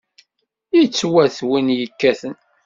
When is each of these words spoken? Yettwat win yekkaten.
Yettwat 0.77 1.37
win 1.49 1.67
yekkaten. 1.79 2.35